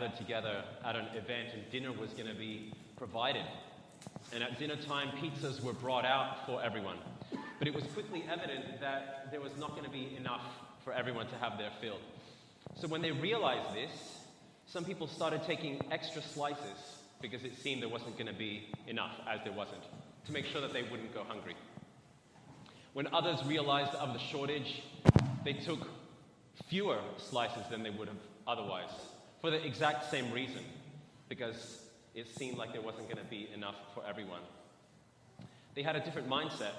[0.00, 3.44] gathered together at an event and dinner was going to be provided.
[4.32, 6.96] And at dinner time, pizzas were brought out for everyone.
[7.58, 10.40] But it was quickly evident that there was not going to be enough
[10.84, 11.98] for everyone to have their fill.
[12.76, 14.20] So when they realized this,
[14.66, 19.16] some people started taking extra slices because it seemed there wasn't going to be enough,
[19.30, 19.82] as there wasn't,
[20.24, 21.56] to make sure that they wouldn't go hungry.
[22.94, 24.82] When others realized of the shortage,
[25.44, 25.88] they took
[26.68, 28.88] fewer slices than they would have otherwise
[29.40, 30.64] for the exact same reason,
[31.28, 31.82] because
[32.14, 34.40] it seemed like there wasn't going to be enough for everyone.
[35.74, 36.72] They had a different mindset.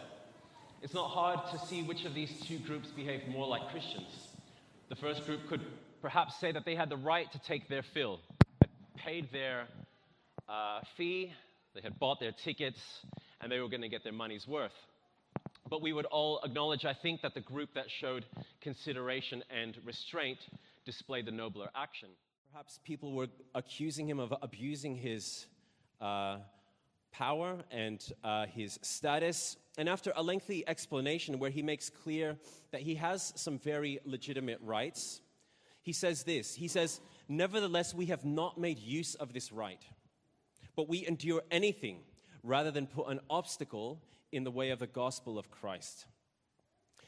[0.81, 4.27] It's not hard to see which of these two groups behaved more like Christians.
[4.89, 5.61] The first group could
[6.01, 8.19] perhaps say that they had the right to take their fill,
[8.59, 9.67] they paid their
[10.49, 11.31] uh, fee,
[11.73, 12.79] they had bought their tickets,
[13.39, 14.73] and they were going to get their money's worth.
[15.69, 18.25] But we would all acknowledge, I think, that the group that showed
[18.59, 20.39] consideration and restraint
[20.85, 22.09] displayed the nobler action.
[22.51, 25.45] Perhaps people were accusing him of abusing his
[26.01, 26.39] uh,
[27.09, 29.55] power and uh, his status.
[29.77, 32.35] And after a lengthy explanation where he makes clear
[32.71, 35.21] that he has some very legitimate rights,
[35.81, 36.99] he says this He says,
[37.29, 39.81] Nevertheless, we have not made use of this right,
[40.75, 41.99] but we endure anything
[42.43, 44.01] rather than put an obstacle
[44.33, 46.05] in the way of the gospel of Christ.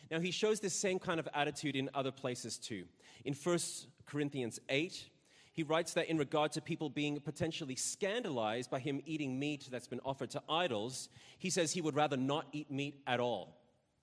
[0.09, 2.85] Now, he shows this same kind of attitude in other places too.
[3.25, 3.59] In 1
[4.05, 5.09] Corinthians 8,
[5.53, 9.87] he writes that in regard to people being potentially scandalized by him eating meat that's
[9.87, 13.55] been offered to idols, he says he would rather not eat meat at all,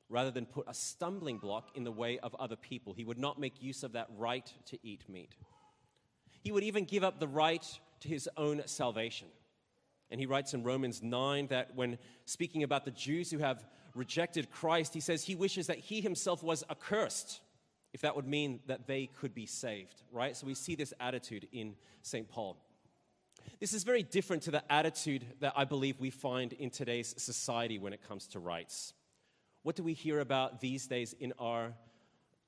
[0.08, 2.92] rather than put a stumbling block in the way of other people.
[2.92, 5.34] He would not make use of that right to eat meat.
[6.40, 7.66] He would even give up the right
[8.00, 9.26] to his own salvation.
[10.08, 13.66] And he writes in Romans 9 that when speaking about the Jews who have
[13.96, 17.40] rejected Christ, he says he wishes that he himself was accursed,
[17.92, 20.36] if that would mean that they could be saved, right?
[20.36, 22.28] So we see this attitude in St.
[22.28, 22.56] Paul.
[23.58, 27.78] This is very different to the attitude that I believe we find in today's society
[27.78, 28.94] when it comes to rights.
[29.62, 31.72] What do we hear about these days in our,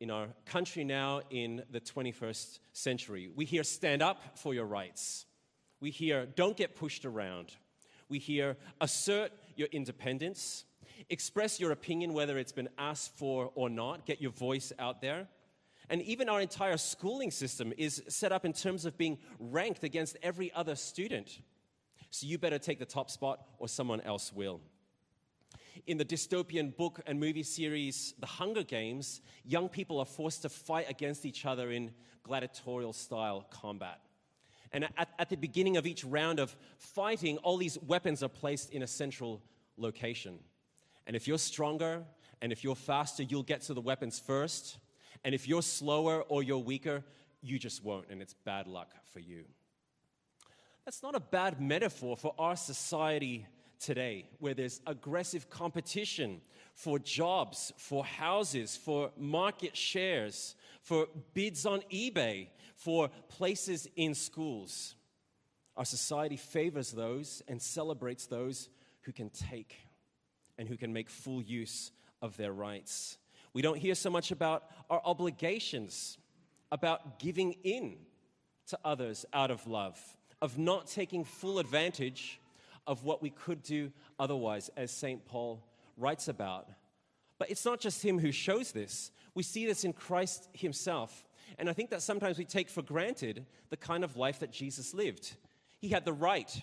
[0.00, 3.28] in our country now in the 21st century?
[3.34, 5.26] We hear stand up for your rights.
[5.80, 7.52] We hear, don't get pushed around.
[8.08, 10.64] We hear, assert your independence.
[11.10, 14.06] Express your opinion, whether it's been asked for or not.
[14.06, 15.28] Get your voice out there.
[15.88, 20.16] And even our entire schooling system is set up in terms of being ranked against
[20.22, 21.40] every other student.
[22.10, 24.60] So you better take the top spot or someone else will.
[25.86, 30.48] In the dystopian book and movie series The Hunger Games, young people are forced to
[30.48, 31.90] fight against each other in
[32.22, 34.00] gladiatorial style combat.
[34.72, 38.70] And at, at the beginning of each round of fighting, all these weapons are placed
[38.70, 39.42] in a central
[39.76, 40.38] location.
[41.06, 42.04] And if you're stronger
[42.40, 44.78] and if you're faster, you'll get to the weapons first.
[45.24, 47.04] And if you're slower or you're weaker,
[47.40, 49.44] you just won't, and it's bad luck for you.
[50.84, 53.46] That's not a bad metaphor for our society
[53.78, 56.40] today, where there's aggressive competition
[56.74, 64.94] for jobs, for houses, for market shares, for bids on eBay, for places in schools.
[65.76, 68.68] Our society favors those and celebrates those
[69.02, 69.76] who can take
[70.58, 73.18] and who can make full use of their rights.
[73.52, 76.18] We don't hear so much about our obligations,
[76.70, 77.96] about giving in
[78.68, 80.00] to others out of love,
[80.40, 82.40] of not taking full advantage
[82.86, 85.24] of what we could do otherwise, as St.
[85.26, 85.62] Paul
[85.96, 86.68] writes about.
[87.38, 89.10] But it's not just him who shows this.
[89.34, 91.24] We see this in Christ himself.
[91.58, 94.94] And I think that sometimes we take for granted the kind of life that Jesus
[94.94, 95.34] lived.
[95.78, 96.62] He had the right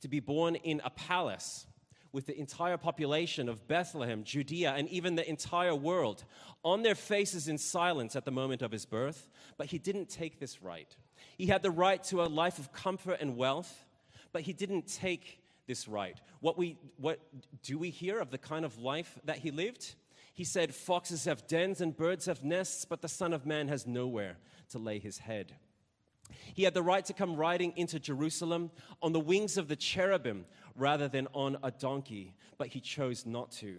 [0.00, 1.66] to be born in a palace
[2.12, 6.24] with the entire population of Bethlehem, Judea, and even the entire world
[6.64, 9.28] on their faces in silence at the moment of his birth.
[9.56, 10.94] But he didn't take this right.
[11.36, 13.84] He had the right to a life of comfort and wealth,
[14.32, 16.20] but he didn't take this right.
[16.40, 17.20] What, we, what
[17.62, 19.94] do we hear of the kind of life that he lived?
[20.32, 23.86] He said, Foxes have dens and birds have nests, but the Son of Man has
[23.86, 24.36] nowhere
[24.70, 25.56] to lay his head.
[26.54, 28.70] He had the right to come riding into Jerusalem
[29.00, 30.44] on the wings of the cherubim
[30.76, 33.78] rather than on a donkey, but he chose not to.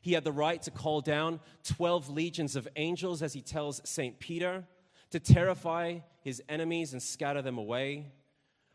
[0.00, 4.18] He had the right to call down 12 legions of angels, as he tells St.
[4.18, 4.64] Peter,
[5.10, 8.12] to terrify his enemies and scatter them away,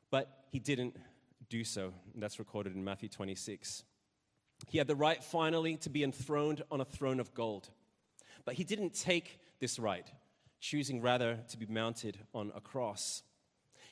[0.09, 0.95] but he didn't
[1.49, 1.93] do so.
[2.15, 3.83] That's recorded in Matthew 26.
[4.69, 7.69] He had the right finally to be enthroned on a throne of gold.
[8.45, 10.09] But he didn't take this right,
[10.61, 13.23] choosing rather to be mounted on a cross.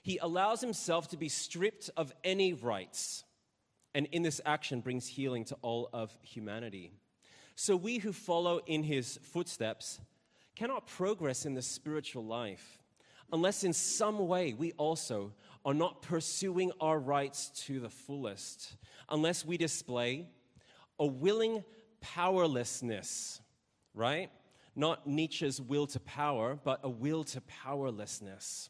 [0.01, 3.24] He allows himself to be stripped of any rights,
[3.95, 6.91] and in this action brings healing to all of humanity.
[7.55, 10.01] So we who follow in his footsteps
[10.55, 12.79] cannot progress in the spiritual life
[13.31, 15.33] unless in some way we also
[15.65, 18.75] are not pursuing our rights to the fullest,
[19.09, 20.27] unless we display
[20.99, 21.63] a willing
[22.01, 23.41] powerlessness,
[23.93, 24.29] right?
[24.75, 28.69] Not Nietzsche's will to power, but a will to powerlessness.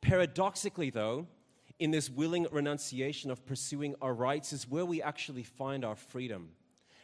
[0.00, 1.26] Paradoxically, though,
[1.78, 6.50] in this willing renunciation of pursuing our rights is where we actually find our freedom.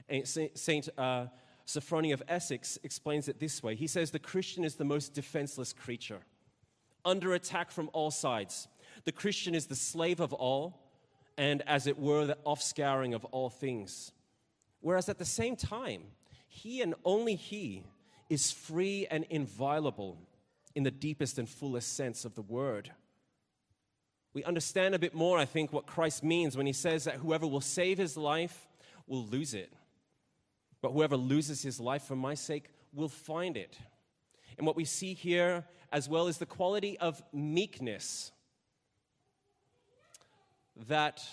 [0.09, 1.27] And Saint uh,
[1.67, 5.73] Sophrony of Essex explains it this way He says, The Christian is the most defenseless
[5.73, 6.21] creature,
[7.05, 8.69] under attack from all sides.
[9.05, 10.81] The Christian is the slave of all,
[11.37, 14.13] and as it were, the offscouring of all things.
[14.81, 16.03] Whereas at the same time,
[16.49, 17.85] he and only he
[18.31, 20.19] is free and inviolable
[20.75, 22.91] in the deepest and fullest sense of the word.
[24.35, 27.47] We understand a bit more, I think, what Christ means when he says that whoever
[27.47, 28.69] will save his life
[29.07, 29.73] will lose it.
[30.81, 33.77] But whoever loses his life for my sake will find it.
[34.57, 38.33] And what we see here as well is the quality of meekness.
[40.89, 41.27] That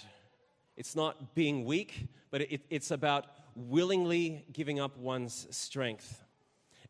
[0.77, 6.23] it's not being weak, but it, it's about willingly giving up one's strength.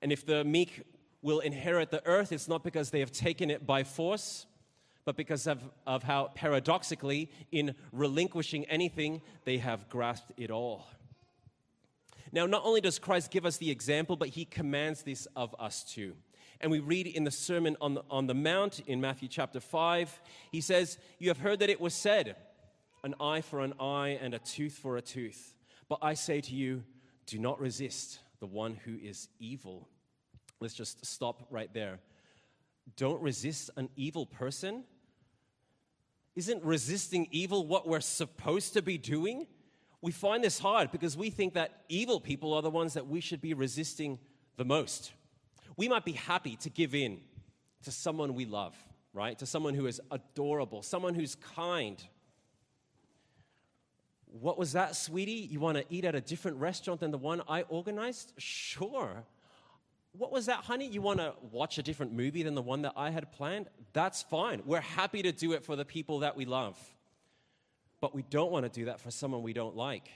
[0.01, 0.83] And if the meek
[1.21, 4.45] will inherit the earth, it's not because they have taken it by force,
[5.05, 10.87] but because of, of how paradoxically, in relinquishing anything, they have grasped it all.
[12.31, 15.83] Now, not only does Christ give us the example, but he commands this of us
[15.83, 16.15] too.
[16.59, 20.21] And we read in the Sermon on the, on the Mount in Matthew chapter 5,
[20.51, 22.35] he says, You have heard that it was said,
[23.03, 25.53] an eye for an eye and a tooth for a tooth.
[25.87, 26.83] But I say to you,
[27.27, 29.87] do not resist the one who is evil.
[30.59, 31.99] Let's just stop right there.
[32.97, 34.83] Don't resist an evil person.
[36.35, 39.47] Isn't resisting evil what we're supposed to be doing?
[40.01, 43.21] We find this hard because we think that evil people are the ones that we
[43.21, 44.19] should be resisting
[44.57, 45.13] the most.
[45.77, 47.21] We might be happy to give in
[47.83, 48.75] to someone we love,
[49.13, 49.37] right?
[49.39, 52.03] To someone who is adorable, someone who's kind,
[54.27, 55.31] what was that, sweetie?
[55.31, 58.33] You want to eat at a different restaurant than the one I organized?
[58.37, 59.23] Sure.
[60.17, 60.87] What was that, honey?
[60.87, 63.67] You want to watch a different movie than the one that I had planned?
[63.93, 64.61] That's fine.
[64.65, 66.77] We're happy to do it for the people that we love.
[67.99, 70.09] But we don't want to do that for someone we don't like.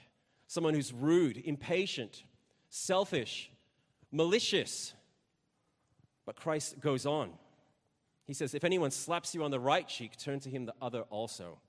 [0.47, 2.23] Someone who's rude, impatient,
[2.69, 3.51] selfish,
[4.11, 4.93] malicious.
[6.25, 7.31] But Christ goes on.
[8.25, 11.01] He says, If anyone slaps you on the right cheek, turn to him the other
[11.09, 11.59] also.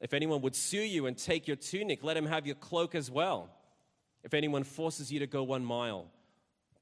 [0.00, 3.10] If anyone would sue you and take your tunic, let him have your cloak as
[3.10, 3.50] well.
[4.24, 6.10] If anyone forces you to go one mile,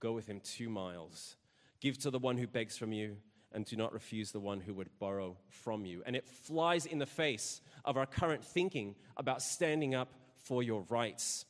[0.05, 1.37] go with him two miles.
[1.81, 3.17] Give to the one who begs from you,
[3.53, 6.03] and do not refuse the one who would borrow from you.
[6.05, 10.13] And it flies in the face of our current thinking about standing up
[10.45, 11.47] for your rights.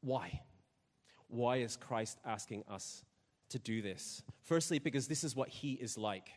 [0.00, 0.40] Why?
[1.28, 3.04] Why is Christ asking us
[3.50, 4.22] to do this?
[4.42, 6.28] Firstly, because this is what he is like,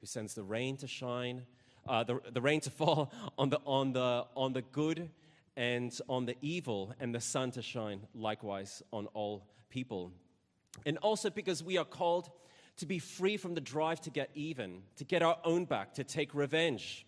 [0.00, 1.46] who sends the rain to shine
[1.88, 5.10] uh, the, the rain to fall on the, on, the, on the good
[5.56, 10.12] and on the evil, and the sun to shine likewise on all people.
[10.84, 12.30] And also because we are called
[12.78, 16.04] to be free from the drive to get even, to get our own back, to
[16.04, 17.06] take revenge,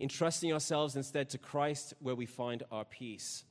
[0.00, 3.44] entrusting ourselves instead to Christ where we find our peace.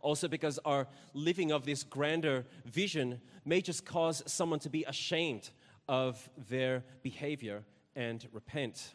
[0.00, 5.50] Also, because our living of this grander vision may just cause someone to be ashamed
[5.88, 7.62] of their behavior
[7.94, 8.94] and repent.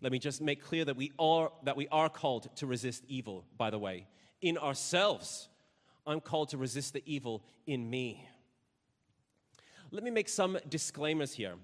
[0.00, 3.46] Let me just make clear that we are, that we are called to resist evil,
[3.56, 4.06] by the way.
[4.42, 5.48] In ourselves,
[6.06, 8.28] I'm called to resist the evil in me.
[9.90, 11.54] Let me make some disclaimers here.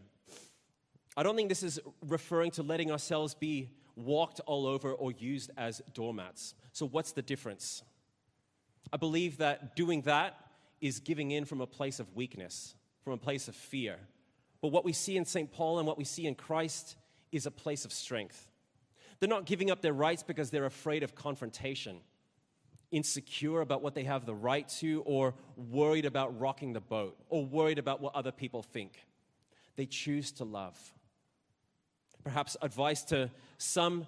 [1.16, 5.50] I don't think this is referring to letting ourselves be walked all over or used
[5.56, 6.54] as doormats.
[6.72, 7.82] So, what's the difference?
[8.92, 10.36] I believe that doing that
[10.80, 13.96] is giving in from a place of weakness, from a place of fear.
[14.60, 15.50] But what we see in St.
[15.50, 16.96] Paul and what we see in Christ
[17.32, 18.48] is a place of strength.
[19.18, 22.00] They're not giving up their rights because they're afraid of confrontation,
[22.90, 27.44] insecure about what they have the right to, or worried about rocking the boat, or
[27.44, 29.06] worried about what other people think.
[29.76, 30.78] They choose to love.
[32.24, 34.06] Perhaps advice to some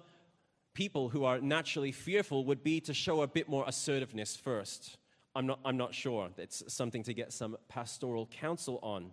[0.73, 4.97] people who are naturally fearful would be to show a bit more assertiveness first.
[5.35, 6.29] I'm not, I'm not sure.
[6.37, 9.11] It's something to get some pastoral counsel on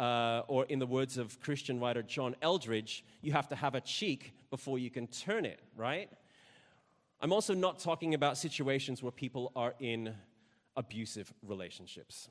[0.00, 3.80] uh, or in the words of Christian writer John Eldredge, you have to have a
[3.82, 6.08] cheek before you can turn it, right?
[7.22, 10.14] I'm also not talking about situations where people are in
[10.74, 12.30] abusive relationships.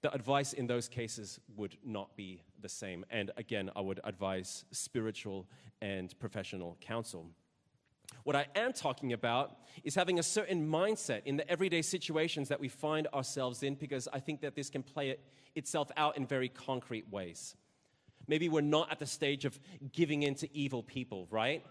[0.00, 3.04] The advice in those cases would not be the same.
[3.10, 5.46] And again, I would advise spiritual
[5.82, 7.26] and professional counsel.
[8.22, 12.60] What I am talking about is having a certain mindset in the everyday situations that
[12.60, 15.20] we find ourselves in, because I think that this can play it
[15.54, 17.56] itself out in very concrete ways.
[18.26, 19.60] Maybe we're not at the stage of
[19.92, 21.62] giving in to evil people, right?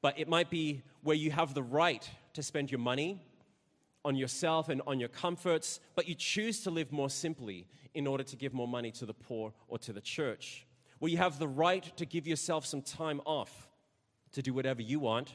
[0.00, 3.20] But it might be where you have the right to spend your money
[4.04, 8.22] on yourself and on your comforts, but you choose to live more simply in order
[8.22, 10.66] to give more money to the poor or to the church.
[10.98, 13.68] Where you have the right to give yourself some time off
[14.32, 15.32] to do whatever you want,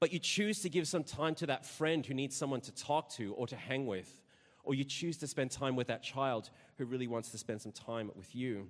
[0.00, 3.10] but you choose to give some time to that friend who needs someone to talk
[3.10, 4.22] to or to hang with,
[4.64, 7.72] or you choose to spend time with that child who really wants to spend some
[7.72, 8.68] time with you.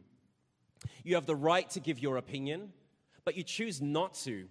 [1.03, 2.73] You have the right to give your opinion,
[3.25, 4.47] but you choose not to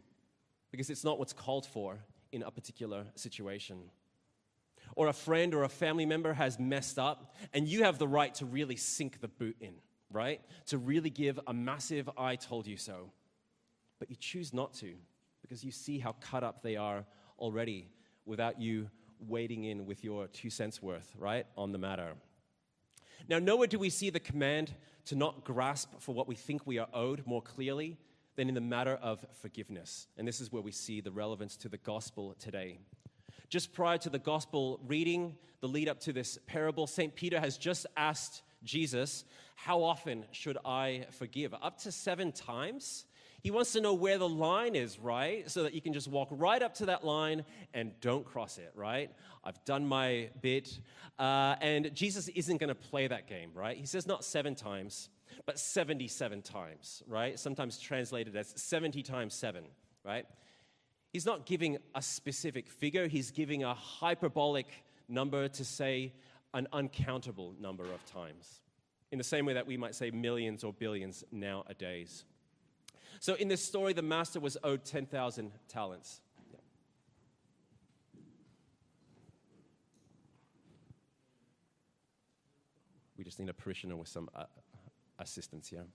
[0.73, 1.99] because it's not what's called for
[2.31, 3.77] in a particular situation.
[4.95, 8.33] Or a friend or a family member has messed up, and you have the right
[8.35, 9.75] to really sink the boot in,
[10.09, 10.41] right?
[10.67, 13.11] To really give a massive I told you so.
[13.99, 14.95] But you choose not to
[15.43, 17.05] because you see how cut up they are
[17.37, 17.87] already
[18.25, 18.89] without you
[19.27, 22.13] wading in with your two cents worth, right, on the matter.
[23.29, 24.73] Now, nowhere do we see the command
[25.05, 27.99] to not grasp for what we think we are owed more clearly
[28.35, 30.07] than in the matter of forgiveness.
[30.17, 32.79] And this is where we see the relevance to the gospel today.
[33.49, 37.13] Just prior to the gospel reading, the lead up to this parable, St.
[37.15, 39.25] Peter has just asked Jesus,
[39.55, 41.53] How often should I forgive?
[41.61, 43.05] Up to seven times?
[43.43, 45.51] He wants to know where the line is, right?
[45.51, 48.71] So that you can just walk right up to that line and don't cross it,
[48.73, 49.11] right?
[49.43, 50.79] I've done my bit.
[51.19, 53.75] Uh, and Jesus isn't going to play that game, right?
[53.75, 55.09] He says not seven times,
[55.45, 57.37] but 77 times, right?
[57.37, 59.65] Sometimes translated as 70 times seven,
[60.03, 60.25] right?
[61.11, 64.67] He's not giving a specific figure, he's giving a hyperbolic
[65.07, 66.13] number to say
[66.53, 68.61] an uncountable number of times.
[69.11, 72.25] In the same way that we might say millions or billions nowadays.
[73.19, 76.21] So in this story, the master was owed 10,000 talents.
[83.17, 84.45] We just need a parishioner with some uh,
[85.23, 85.85] assistance here.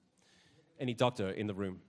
[0.80, 1.80] Any doctor in the room?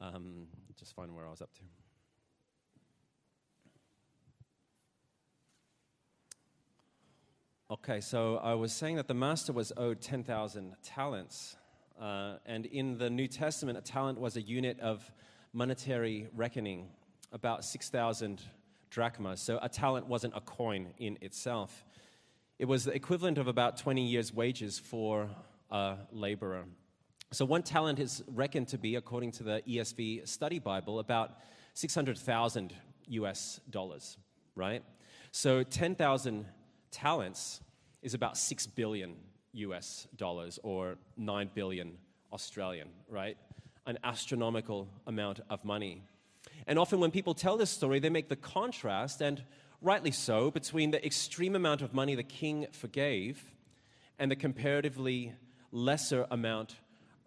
[0.00, 0.46] Um,
[0.78, 1.60] just find where I was up to.
[7.70, 11.56] Okay, so I was saying that the master was owed 10,000 talents.
[12.00, 15.10] Uh, and in the New Testament, a talent was a unit of
[15.52, 16.88] monetary reckoning,
[17.32, 18.40] about 6,000
[18.88, 19.40] drachmas.
[19.40, 21.84] So a talent wasn't a coin in itself,
[22.58, 25.28] it was the equivalent of about 20 years' wages for
[25.70, 26.64] a laborer.
[27.30, 31.36] So, one talent is reckoned to be, according to the ESV Study Bible, about
[31.74, 32.72] 600,000
[33.08, 34.16] US dollars,
[34.54, 34.82] right?
[35.30, 36.46] So, 10,000
[36.90, 37.60] talents
[38.00, 39.16] is about 6 billion
[39.52, 41.98] US dollars or 9 billion
[42.32, 43.36] Australian, right?
[43.84, 46.02] An astronomical amount of money.
[46.66, 49.44] And often, when people tell this story, they make the contrast, and
[49.82, 53.54] rightly so, between the extreme amount of money the king forgave
[54.18, 55.34] and the comparatively
[55.70, 56.76] lesser amount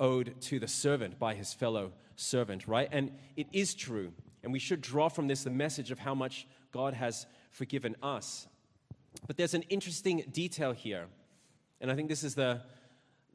[0.02, 2.90] owed to the servant by his fellow servant, right?
[2.92, 4.12] And it is true.
[4.44, 8.48] And we should draw from this the message of how much God has forgiven us.
[9.28, 11.06] But there's an interesting detail here.
[11.80, 12.62] And I think this is the,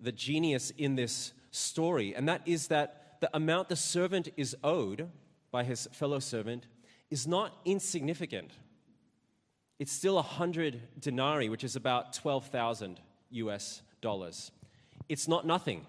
[0.01, 2.15] the genius in this story.
[2.15, 5.09] And that is that the amount the servant is owed
[5.51, 6.67] by his fellow servant
[7.11, 8.51] is not insignificant.
[9.79, 14.51] It's still 100 denarii, which is about 12,000 US dollars.
[15.09, 15.87] It's not nothing.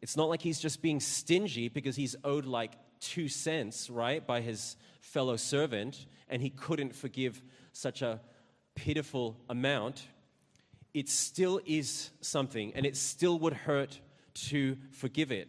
[0.00, 4.40] It's not like he's just being stingy because he's owed like two cents, right, by
[4.40, 8.20] his fellow servant, and he couldn't forgive such a
[8.74, 10.06] pitiful amount.
[10.94, 14.00] It still is something, and it still would hurt
[14.34, 15.48] to forgive it.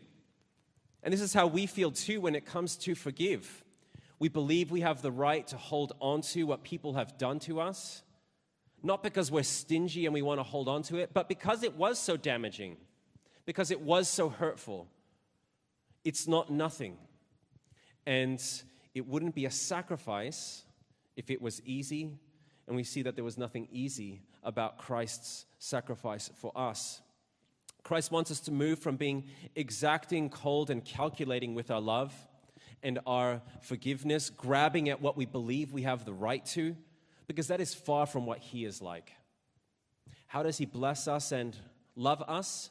[1.04, 3.64] And this is how we feel too when it comes to forgive.
[4.18, 7.62] We believe we have the right to hold on to what people have done to
[7.62, 8.04] us,
[8.84, 11.76] not because we're stingy and we want to hold on to it, but because it
[11.76, 12.78] was so damaging,
[13.50, 14.88] because it was so hurtful.
[16.06, 17.00] It's not nothing.
[18.06, 18.40] And
[18.94, 20.64] it wouldn't be a sacrifice
[21.16, 22.12] if it was easy.
[22.68, 27.02] And we see that there was nothing easy about Christ's sacrifice for us.
[27.82, 29.24] Christ wants us to move from being
[29.56, 32.14] exacting, cold, and calculating with our love
[32.84, 36.76] and our forgiveness, grabbing at what we believe we have the right to,
[37.26, 39.12] because that is far from what He is like.
[40.28, 41.58] How does He bless us and
[41.96, 42.70] love us?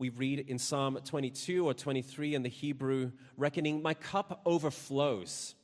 [0.00, 5.54] We read in Psalm 22 or 23 in the Hebrew reckoning, My cup overflows.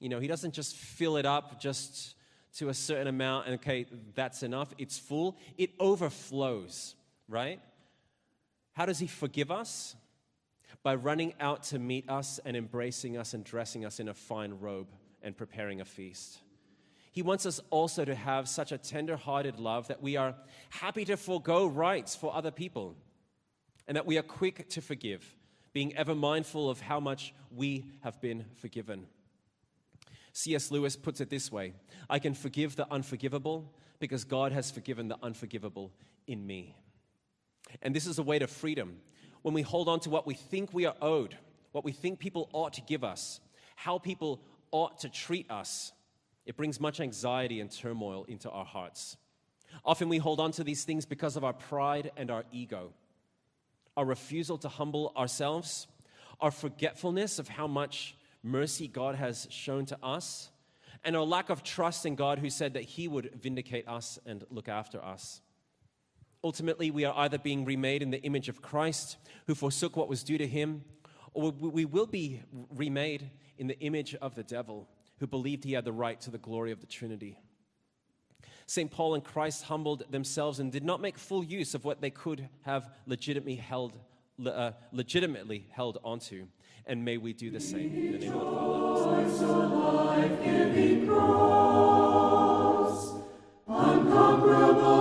[0.00, 2.16] You know, He doesn't just fill it up just
[2.56, 4.74] to a certain amount and, okay, that's enough.
[4.78, 5.38] It's full.
[5.56, 6.96] It overflows,
[7.28, 7.60] right?
[8.72, 9.94] How does He forgive us?
[10.82, 14.54] by running out to meet us and embracing us and dressing us in a fine
[14.60, 14.86] robe
[15.22, 16.38] and preparing a feast.
[17.10, 20.34] He wants us also to have such a tender hearted love that we are
[20.70, 22.94] happy to forego rights for other people
[23.88, 25.34] and that we are quick to forgive,
[25.72, 29.06] being ever mindful of how much we have been forgiven.
[30.32, 30.70] C.S.
[30.70, 31.72] Lewis puts it this way
[32.08, 35.90] I can forgive the unforgivable because God has forgiven the unforgivable
[36.28, 36.76] in me.
[37.82, 39.00] And this is a way to freedom
[39.42, 41.36] when we hold on to what we think we are owed,
[41.72, 43.40] what we think people ought to give us,
[43.76, 45.92] how people ought to treat us,
[46.46, 49.16] it brings much anxiety and turmoil into our hearts.
[49.84, 52.92] Often we hold on to these things because of our pride and our ego,
[53.98, 55.88] our refusal to humble ourselves,
[56.40, 60.50] our forgetfulness of how much mercy God has shown to us,
[61.02, 64.44] and our lack of trust in God who said that He would vindicate us and
[64.50, 65.40] look after us.
[66.44, 69.16] Ultimately, we are either being remade in the image of Christ,
[69.48, 70.84] who forsook what was due to him,
[71.34, 75.84] or we will be remade in the image of the devil, who believed he had
[75.84, 77.36] the right to the glory of the Trinity.
[78.68, 78.90] St.
[78.90, 82.50] Paul and Christ humbled themselves and did not make full use of what they could
[82.66, 83.98] have legitimately held,
[84.44, 86.46] uh, legitimately held onto.
[86.84, 87.96] And may we do the same.
[87.96, 88.54] In the name of the
[89.04, 89.68] Father.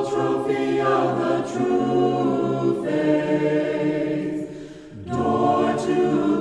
[0.09, 4.49] Trophy of the true faith,
[5.05, 6.36] door to